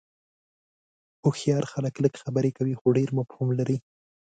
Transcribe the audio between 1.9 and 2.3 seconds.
لږ